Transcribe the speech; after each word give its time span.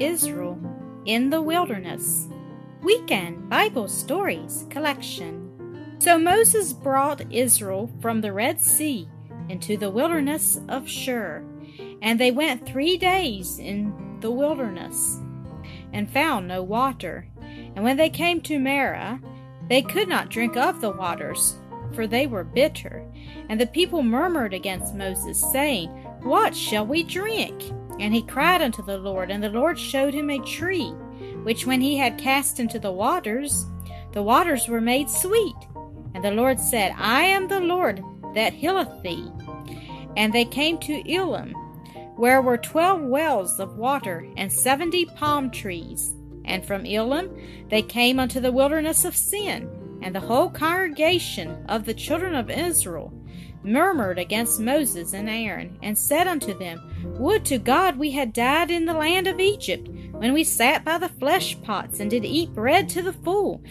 Israel 0.00 0.58
in 1.04 1.30
the 1.30 1.40
Wilderness. 1.40 2.28
Weekend 2.82 3.48
Bible 3.48 3.88
Stories 3.88 4.66
Collection. 4.68 5.96
So 5.98 6.18
Moses 6.18 6.72
brought 6.72 7.32
Israel 7.32 7.90
from 8.00 8.20
the 8.20 8.32
Red 8.32 8.60
Sea 8.60 9.08
into 9.48 9.76
the 9.76 9.90
wilderness 9.90 10.60
of 10.68 10.88
Shur, 10.88 11.44
and 12.02 12.20
they 12.20 12.30
went 12.30 12.66
three 12.66 12.98
days 12.98 13.58
in 13.58 14.18
the 14.20 14.30
wilderness 14.30 15.18
and 15.92 16.10
found 16.10 16.48
no 16.48 16.62
water. 16.62 17.28
And 17.74 17.84
when 17.84 17.96
they 17.96 18.10
came 18.10 18.40
to 18.42 18.58
Marah, 18.58 19.20
they 19.68 19.80
could 19.80 20.08
not 20.08 20.28
drink 20.28 20.56
of 20.56 20.80
the 20.80 20.90
waters, 20.90 21.56
for 21.94 22.06
they 22.06 22.26
were 22.26 22.44
bitter. 22.44 23.06
And 23.48 23.60
the 23.60 23.66
people 23.66 24.02
murmured 24.02 24.52
against 24.52 24.94
Moses, 24.94 25.40
saying, 25.52 25.88
What 26.22 26.54
shall 26.54 26.86
we 26.86 27.02
drink? 27.02 27.62
And 28.00 28.12
he 28.12 28.22
cried 28.22 28.60
unto 28.60 28.82
the 28.82 28.98
Lord, 28.98 29.30
and 29.30 29.42
the 29.42 29.48
Lord 29.48 29.78
showed 29.78 30.14
him 30.14 30.30
a 30.30 30.38
tree, 30.40 30.90
which 31.42 31.66
when 31.66 31.80
he 31.80 31.96
had 31.96 32.18
cast 32.18 32.58
into 32.58 32.78
the 32.78 32.92
waters, 32.92 33.66
the 34.12 34.22
waters 34.22 34.68
were 34.68 34.80
made 34.80 35.08
sweet. 35.08 35.56
And 36.14 36.24
the 36.24 36.30
Lord 36.30 36.60
said, 36.60 36.94
I 36.96 37.24
am 37.24 37.48
the 37.48 37.60
Lord 37.60 38.02
that 38.34 38.52
healeth 38.52 39.02
thee. 39.02 39.30
And 40.16 40.32
they 40.32 40.44
came 40.44 40.78
to 40.78 41.12
Elim, 41.12 41.52
where 42.16 42.40
were 42.40 42.58
twelve 42.58 43.00
wells 43.02 43.58
of 43.58 43.76
water, 43.76 44.26
and 44.36 44.52
seventy 44.52 45.04
palm 45.04 45.50
trees. 45.50 46.14
And 46.44 46.64
from 46.64 46.86
Elim 46.86 47.30
they 47.68 47.82
came 47.82 48.20
unto 48.20 48.40
the 48.40 48.52
wilderness 48.52 49.04
of 49.04 49.16
Sin, 49.16 49.98
and 50.02 50.14
the 50.14 50.20
whole 50.20 50.50
congregation 50.50 51.64
of 51.68 51.84
the 51.84 51.94
children 51.94 52.34
of 52.34 52.50
Israel 52.50 53.12
murmured 53.64 54.18
against 54.18 54.60
Moses 54.60 55.12
and 55.12 55.28
Aaron, 55.28 55.78
and 55.82 55.96
said 55.96 56.28
unto 56.28 56.56
them, 56.56 56.80
Would 57.18 57.44
to 57.46 57.58
God 57.58 57.98
we 57.98 58.12
had 58.12 58.32
died 58.32 58.70
in 58.70 58.84
the 58.84 58.94
land 58.94 59.26
of 59.26 59.40
Egypt, 59.40 59.88
when 60.12 60.32
we 60.32 60.44
sat 60.44 60.84
by 60.84 60.98
the 60.98 61.08
flesh 61.08 61.60
pots, 61.62 61.98
and 62.00 62.10
did 62.10 62.24
eat 62.24 62.54
bread 62.54 62.88
to 62.90 63.02
the 63.02 63.12
full. 63.12 63.62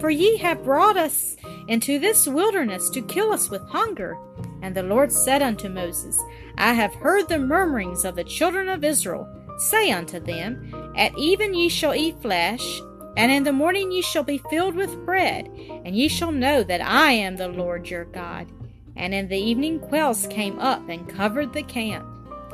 For 0.00 0.10
ye 0.10 0.36
have 0.38 0.64
brought 0.64 0.96
us 0.96 1.36
into 1.68 1.98
this 1.98 2.26
wilderness 2.26 2.90
to 2.90 3.02
kill 3.02 3.32
us 3.32 3.50
with 3.50 3.62
hunger. 3.62 4.18
And 4.62 4.74
the 4.74 4.82
Lord 4.82 5.12
said 5.12 5.42
unto 5.42 5.68
Moses, 5.68 6.20
I 6.58 6.72
have 6.72 6.94
heard 6.94 7.28
the 7.28 7.38
murmurings 7.38 8.04
of 8.04 8.16
the 8.16 8.24
children 8.24 8.68
of 8.68 8.84
Israel. 8.84 9.28
Say 9.58 9.90
unto 9.90 10.20
them, 10.20 10.92
At 10.96 11.16
even 11.18 11.54
ye 11.54 11.68
shall 11.68 11.94
eat 11.94 12.20
flesh, 12.20 12.80
and 13.16 13.32
in 13.32 13.44
the 13.44 13.52
morning 13.52 13.90
ye 13.90 14.02
shall 14.02 14.22
be 14.22 14.42
filled 14.50 14.74
with 14.74 15.04
bread, 15.06 15.46
and 15.84 15.96
ye 15.96 16.08
shall 16.08 16.32
know 16.32 16.62
that 16.62 16.82
I 16.82 17.12
am 17.12 17.36
the 17.36 17.48
Lord 17.48 17.88
your 17.88 18.04
God. 18.04 18.52
And 18.96 19.14
in 19.14 19.28
the 19.28 19.38
evening 19.38 19.80
quails 19.80 20.26
came 20.28 20.58
up 20.58 20.88
and 20.88 21.08
covered 21.08 21.52
the 21.52 21.62
camp. 21.62 22.06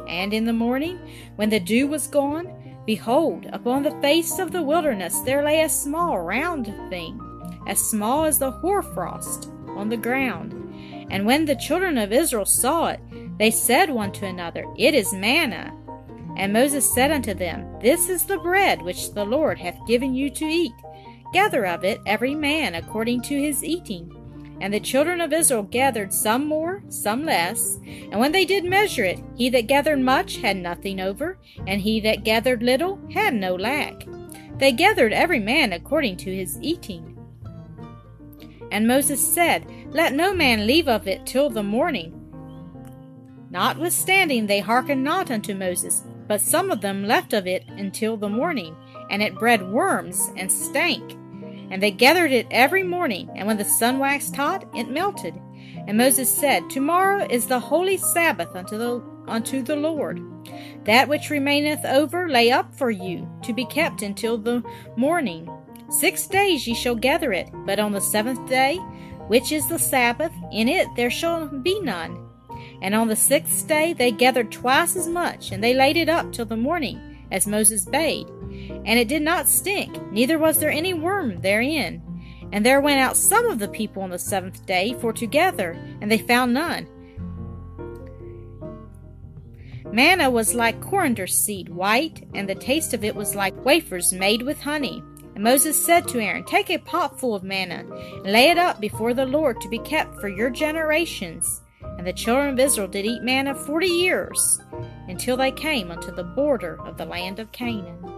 And 0.08 0.32
in 0.32 0.44
the 0.44 0.52
morning, 0.52 0.98
when 1.36 1.50
the 1.50 1.60
dew 1.60 1.86
was 1.86 2.06
gone, 2.08 2.82
behold, 2.86 3.46
upon 3.52 3.82
the 3.82 4.00
face 4.00 4.38
of 4.38 4.50
the 4.50 4.62
wilderness 4.62 5.20
there 5.20 5.44
lay 5.44 5.62
a 5.62 5.68
small 5.68 6.18
round 6.20 6.66
thing, 6.90 7.20
as 7.66 7.80
small 7.80 8.24
as 8.24 8.38
the 8.38 8.50
hoarfrost, 8.50 9.50
on 9.68 9.88
the 9.88 9.96
ground. 9.96 10.52
And 11.10 11.26
when 11.26 11.44
the 11.44 11.56
children 11.56 11.98
of 11.98 12.12
Israel 12.12 12.46
saw 12.46 12.88
it, 12.88 13.00
they 13.38 13.50
said 13.50 13.90
one 13.90 14.12
to 14.12 14.26
another, 14.26 14.64
It 14.76 14.94
is 14.94 15.12
manna. 15.12 15.76
And 16.36 16.52
Moses 16.52 16.92
said 16.92 17.10
unto 17.10 17.34
them, 17.34 17.66
This 17.80 18.08
is 18.08 18.24
the 18.24 18.38
bread 18.38 18.82
which 18.82 19.12
the 19.12 19.24
Lord 19.24 19.58
hath 19.58 19.86
given 19.86 20.14
you 20.14 20.30
to 20.30 20.44
eat. 20.44 20.72
Gather 21.32 21.66
of 21.66 21.84
it 21.84 22.00
every 22.06 22.34
man 22.34 22.74
according 22.74 23.22
to 23.22 23.40
his 23.40 23.62
eating. 23.62 24.10
And 24.62 24.72
the 24.72 24.78
children 24.78 25.20
of 25.20 25.32
Israel 25.32 25.64
gathered 25.64 26.12
some 26.12 26.46
more, 26.46 26.84
some 26.88 27.24
less. 27.24 27.80
And 27.84 28.20
when 28.20 28.30
they 28.30 28.44
did 28.44 28.64
measure 28.64 29.02
it, 29.02 29.18
he 29.36 29.50
that 29.50 29.66
gathered 29.66 29.98
much 29.98 30.36
had 30.36 30.56
nothing 30.56 31.00
over, 31.00 31.36
and 31.66 31.80
he 31.80 31.98
that 32.02 32.22
gathered 32.22 32.62
little 32.62 33.00
had 33.12 33.34
no 33.34 33.56
lack. 33.56 34.06
They 34.58 34.70
gathered 34.70 35.12
every 35.12 35.40
man 35.40 35.72
according 35.72 36.18
to 36.18 36.32
his 36.32 36.60
eating. 36.62 37.18
And 38.70 38.86
Moses 38.86 39.20
said, 39.20 39.66
Let 39.90 40.14
no 40.14 40.32
man 40.32 40.64
leave 40.64 40.86
of 40.86 41.08
it 41.08 41.26
till 41.26 41.50
the 41.50 41.64
morning. 41.64 42.14
Notwithstanding, 43.50 44.46
they 44.46 44.60
hearkened 44.60 45.02
not 45.02 45.32
unto 45.32 45.56
Moses, 45.56 46.04
but 46.28 46.40
some 46.40 46.70
of 46.70 46.80
them 46.80 47.04
left 47.04 47.32
of 47.32 47.48
it 47.48 47.64
until 47.66 48.16
the 48.16 48.28
morning, 48.28 48.76
and 49.10 49.24
it 49.24 49.34
bred 49.34 49.72
worms 49.72 50.30
and 50.36 50.52
stank. 50.52 51.18
And 51.72 51.82
they 51.82 51.90
gathered 51.90 52.32
it 52.32 52.46
every 52.50 52.82
morning, 52.82 53.30
and 53.34 53.46
when 53.46 53.56
the 53.56 53.64
sun 53.64 53.98
waxed 53.98 54.36
hot, 54.36 54.68
it 54.76 54.90
melted. 54.90 55.40
And 55.86 55.96
Moses 55.96 56.32
said, 56.32 56.68
Tomorrow 56.68 57.26
is 57.30 57.46
the 57.46 57.58
holy 57.58 57.96
Sabbath 57.96 58.54
unto 58.54 58.76
the 58.76 59.02
unto 59.26 59.62
the 59.62 59.76
Lord. 59.76 60.20
That 60.84 61.08
which 61.08 61.30
remaineth 61.30 61.82
over 61.86 62.28
lay 62.28 62.50
up 62.50 62.74
for 62.74 62.90
you, 62.90 63.26
to 63.44 63.54
be 63.54 63.64
kept 63.64 64.02
until 64.02 64.36
the 64.36 64.62
morning. 64.96 65.48
Six 65.88 66.26
days 66.26 66.66
ye 66.66 66.74
shall 66.74 66.94
gather 66.94 67.32
it, 67.32 67.48
but 67.64 67.78
on 67.78 67.92
the 67.92 68.00
seventh 68.02 68.46
day, 68.50 68.76
which 69.28 69.50
is 69.50 69.66
the 69.66 69.78
Sabbath, 69.78 70.32
in 70.52 70.68
it 70.68 70.88
there 70.94 71.10
shall 71.10 71.48
be 71.48 71.80
none. 71.80 72.28
And 72.82 72.94
on 72.94 73.08
the 73.08 73.16
sixth 73.16 73.66
day 73.66 73.94
they 73.94 74.10
gathered 74.10 74.52
twice 74.52 74.94
as 74.94 75.08
much, 75.08 75.52
and 75.52 75.64
they 75.64 75.72
laid 75.72 75.96
it 75.96 76.10
up 76.10 76.32
till 76.32 76.44
the 76.44 76.54
morning, 76.54 77.26
as 77.30 77.46
Moses 77.46 77.86
bade. 77.86 78.26
And 78.84 78.98
it 78.98 79.08
did 79.08 79.22
not 79.22 79.48
stink, 79.48 80.00
neither 80.10 80.38
was 80.38 80.58
there 80.58 80.70
any 80.70 80.94
worm 80.94 81.40
therein. 81.40 82.02
And 82.52 82.66
there 82.66 82.80
went 82.80 83.00
out 83.00 83.16
some 83.16 83.46
of 83.46 83.58
the 83.58 83.68
people 83.68 84.02
on 84.02 84.10
the 84.10 84.18
seventh 84.18 84.66
day 84.66 84.94
for 85.00 85.12
to 85.14 85.26
gather, 85.26 85.72
and 86.00 86.10
they 86.10 86.18
found 86.18 86.52
none. 86.52 86.86
Manna 89.90 90.30
was 90.30 90.54
like 90.54 90.80
coriander 90.80 91.26
seed, 91.26 91.68
white, 91.68 92.26
and 92.34 92.48
the 92.48 92.54
taste 92.54 92.94
of 92.94 93.04
it 93.04 93.14
was 93.14 93.34
like 93.34 93.64
wafers 93.64 94.12
made 94.12 94.42
with 94.42 94.60
honey. 94.60 95.02
And 95.34 95.44
Moses 95.44 95.82
said 95.82 96.08
to 96.08 96.20
Aaron, 96.20 96.44
Take 96.44 96.70
a 96.70 96.78
pot 96.78 97.18
full 97.18 97.34
of 97.34 97.42
manna, 97.42 97.84
and 98.24 98.32
lay 98.32 98.50
it 98.50 98.58
up 98.58 98.80
before 98.80 99.14
the 99.14 99.26
Lord 99.26 99.60
to 99.60 99.68
be 99.68 99.78
kept 99.78 100.20
for 100.20 100.28
your 100.28 100.50
generations. 100.50 101.62
And 101.98 102.06
the 102.06 102.12
children 102.12 102.50
of 102.50 102.58
Israel 102.58 102.88
did 102.88 103.06
eat 103.06 103.22
manna 103.22 103.54
forty 103.54 103.86
years, 103.86 104.60
until 105.08 105.36
they 105.36 105.52
came 105.52 105.90
unto 105.90 106.10
the 106.10 106.24
border 106.24 106.78
of 106.86 106.96
the 106.96 107.06
land 107.06 107.38
of 107.38 107.52
Canaan. 107.52 108.11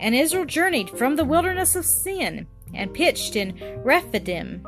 And 0.00 0.14
Israel 0.14 0.44
journeyed 0.44 0.90
from 0.90 1.16
the 1.16 1.24
wilderness 1.24 1.76
of 1.76 1.84
Sin, 1.84 2.46
and 2.72 2.92
pitched 2.92 3.36
in 3.36 3.80
Rephidim. 3.84 4.66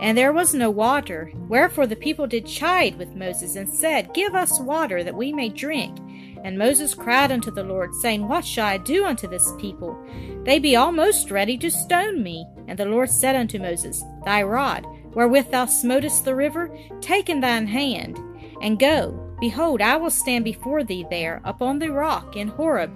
And 0.00 0.16
there 0.16 0.32
was 0.32 0.54
no 0.54 0.70
water, 0.70 1.30
wherefore 1.48 1.86
the 1.86 1.96
people 1.96 2.26
did 2.26 2.46
chide 2.46 2.96
with 2.98 3.14
Moses, 3.14 3.56
and 3.56 3.68
said, 3.68 4.14
Give 4.14 4.34
us 4.34 4.60
water, 4.60 5.04
that 5.04 5.14
we 5.14 5.32
may 5.32 5.48
drink. 5.48 5.98
And 6.44 6.58
Moses 6.58 6.94
cried 6.94 7.30
unto 7.30 7.50
the 7.50 7.62
Lord, 7.62 7.94
saying, 7.94 8.26
What 8.26 8.44
shall 8.44 8.66
I 8.66 8.78
do 8.78 9.04
unto 9.04 9.28
this 9.28 9.52
people? 9.58 9.96
They 10.44 10.58
be 10.58 10.76
almost 10.76 11.30
ready 11.30 11.56
to 11.58 11.70
stone 11.70 12.22
me. 12.22 12.46
And 12.66 12.78
the 12.78 12.86
Lord 12.86 13.10
said 13.10 13.36
unto 13.36 13.58
Moses, 13.58 14.02
Thy 14.24 14.42
rod, 14.42 14.86
wherewith 15.14 15.50
thou 15.50 15.66
smotest 15.66 16.24
the 16.24 16.34
river, 16.34 16.76
take 17.00 17.28
in 17.28 17.40
thine 17.40 17.66
hand, 17.66 18.18
and 18.60 18.78
go. 18.78 19.21
Behold, 19.42 19.82
I 19.82 19.96
will 19.96 20.08
stand 20.08 20.44
before 20.44 20.84
thee 20.84 21.04
there 21.10 21.40
upon 21.42 21.80
the 21.80 21.90
rock 21.90 22.36
in 22.36 22.46
Horeb, 22.46 22.92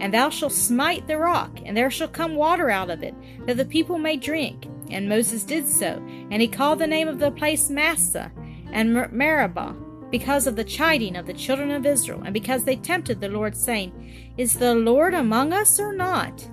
and 0.00 0.14
thou 0.14 0.30
shalt 0.30 0.52
smite 0.52 1.06
the 1.06 1.18
rock, 1.18 1.60
and 1.62 1.76
there 1.76 1.90
shall 1.90 2.08
come 2.08 2.36
water 2.36 2.70
out 2.70 2.88
of 2.88 3.02
it, 3.02 3.14
that 3.44 3.58
the 3.58 3.66
people 3.66 3.98
may 3.98 4.16
drink. 4.16 4.66
And 4.88 5.10
Moses 5.10 5.44
did 5.44 5.68
so, 5.68 6.02
and 6.30 6.40
he 6.40 6.48
called 6.48 6.78
the 6.78 6.86
name 6.86 7.06
of 7.06 7.18
the 7.18 7.30
place 7.30 7.68
Massah 7.68 8.32
and 8.72 8.94
Meribah, 9.12 9.76
because 10.10 10.46
of 10.46 10.56
the 10.56 10.64
chiding 10.64 11.16
of 11.16 11.26
the 11.26 11.34
children 11.34 11.70
of 11.70 11.84
Israel, 11.84 12.22
and 12.24 12.32
because 12.32 12.64
they 12.64 12.76
tempted 12.76 13.20
the 13.20 13.28
Lord, 13.28 13.54
saying, 13.54 14.32
Is 14.38 14.54
the 14.54 14.74
Lord 14.74 15.12
among 15.12 15.52
us 15.52 15.78
or 15.78 15.92
not? 15.92 16.48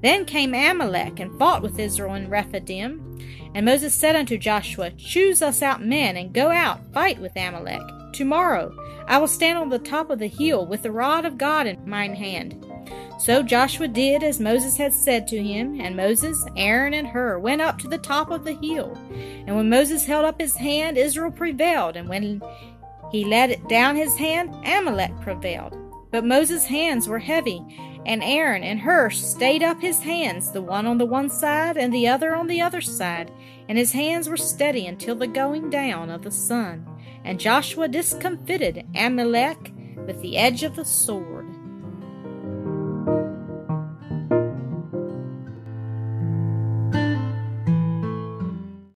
Then 0.00 0.24
came 0.24 0.54
Amalek 0.54 1.20
and 1.20 1.38
fought 1.38 1.60
with 1.60 1.78
Israel 1.78 2.14
in 2.14 2.30
Rephidim. 2.30 3.18
And 3.54 3.66
Moses 3.66 3.94
said 3.94 4.16
unto 4.16 4.38
Joshua, 4.38 4.90
Choose 4.92 5.42
us 5.42 5.60
out 5.60 5.84
men, 5.84 6.16
and 6.16 6.32
go 6.32 6.50
out, 6.50 6.80
fight 6.94 7.20
with 7.20 7.36
Amalek. 7.36 7.82
Tomorrow 8.14 8.72
I 9.08 9.18
will 9.18 9.28
stand 9.28 9.58
on 9.58 9.68
the 9.68 9.78
top 9.78 10.08
of 10.08 10.20
the 10.20 10.28
hill 10.28 10.64
with 10.66 10.82
the 10.82 10.92
rod 10.92 11.24
of 11.24 11.36
God 11.36 11.66
in 11.66 11.78
mine 11.84 12.14
hand. 12.14 12.64
So 13.18 13.42
Joshua 13.42 13.88
did 13.88 14.22
as 14.22 14.38
Moses 14.38 14.76
had 14.76 14.92
said 14.92 15.26
to 15.28 15.42
him, 15.42 15.80
and 15.80 15.96
Moses, 15.96 16.44
Aaron, 16.56 16.94
and 16.94 17.08
Hur 17.08 17.38
went 17.38 17.60
up 17.60 17.78
to 17.78 17.88
the 17.88 17.98
top 17.98 18.30
of 18.30 18.44
the 18.44 18.54
hill. 18.54 18.96
And 19.46 19.56
when 19.56 19.68
Moses 19.68 20.04
held 20.04 20.24
up 20.24 20.40
his 20.40 20.56
hand, 20.56 20.96
Israel 20.96 21.30
prevailed, 21.30 21.96
and 21.96 22.08
when 22.08 22.40
he 23.10 23.24
let 23.24 23.68
down 23.68 23.96
his 23.96 24.16
hand, 24.16 24.54
Amalek 24.64 25.12
prevailed. 25.20 25.76
But 26.10 26.24
Moses' 26.24 26.66
hands 26.66 27.08
were 27.08 27.18
heavy, 27.18 27.62
and 28.06 28.22
Aaron 28.22 28.62
and 28.62 28.80
Hur 28.80 29.10
stayed 29.10 29.62
up 29.62 29.80
his 29.80 30.00
hands, 30.00 30.52
the 30.52 30.62
one 30.62 30.86
on 30.86 30.98
the 30.98 31.06
one 31.06 31.30
side 31.30 31.76
and 31.76 31.92
the 31.92 32.06
other 32.06 32.34
on 32.34 32.46
the 32.46 32.60
other 32.60 32.80
side, 32.80 33.32
and 33.68 33.78
his 33.78 33.92
hands 33.92 34.28
were 34.28 34.36
steady 34.36 34.86
until 34.86 35.16
the 35.16 35.26
going 35.26 35.70
down 35.70 36.10
of 36.10 36.22
the 36.22 36.30
sun. 36.30 36.86
And 37.24 37.40
Joshua 37.40 37.88
discomfited 37.88 38.86
Amalek 38.94 39.72
with 40.06 40.20
the 40.20 40.36
edge 40.36 40.62
of 40.62 40.76
the 40.76 40.84
sword. 40.84 41.46